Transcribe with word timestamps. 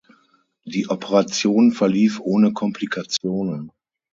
Die 0.65 0.89
Operation 0.89 1.73
verlief 1.73 2.19
ohne 2.21 2.53
Komplikationen. 2.53 3.71